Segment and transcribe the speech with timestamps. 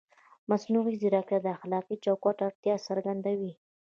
[0.49, 3.53] مصنوعي ځیرکتیا د اخلاقي چوکاټ اړتیا څرګندوي.